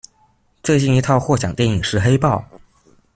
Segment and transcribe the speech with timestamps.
[0.63, 2.43] 最近一套获奖电影是《黑豹》。